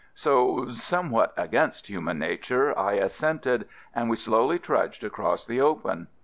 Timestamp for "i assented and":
2.75-4.09